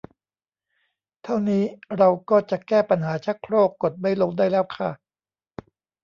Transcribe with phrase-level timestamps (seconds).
[1.23, 1.63] เท่านี้
[1.97, 4.89] เราก็จะแก้ปัญหาชักโครกกดไม่ลงได้แล้วค่ะ